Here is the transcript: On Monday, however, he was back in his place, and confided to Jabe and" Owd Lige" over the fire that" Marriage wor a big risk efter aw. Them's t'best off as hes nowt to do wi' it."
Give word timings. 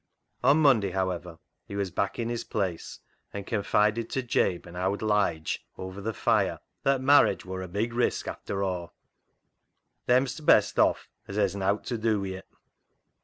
On 0.43 0.57
Monday, 0.57 0.89
however, 0.89 1.37
he 1.67 1.75
was 1.75 1.91
back 1.91 2.17
in 2.17 2.27
his 2.27 2.43
place, 2.43 3.01
and 3.31 3.45
confided 3.45 4.09
to 4.09 4.23
Jabe 4.23 4.67
and" 4.67 4.75
Owd 4.75 5.03
Lige" 5.03 5.63
over 5.77 6.01
the 6.01 6.11
fire 6.11 6.59
that" 6.81 7.01
Marriage 7.11 7.45
wor 7.45 7.61
a 7.61 7.67
big 7.67 7.93
risk 7.93 8.27
efter 8.27 8.63
aw. 8.63 8.87
Them's 10.07 10.35
t'best 10.35 10.79
off 10.79 11.07
as 11.27 11.35
hes 11.35 11.53
nowt 11.55 11.83
to 11.85 11.99
do 11.99 12.19
wi' 12.19 12.29
it." 12.37 12.47